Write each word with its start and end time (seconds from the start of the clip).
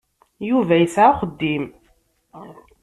Yuba 0.49 0.75
yesɛa 0.77 1.07
axeddim. 1.11 1.65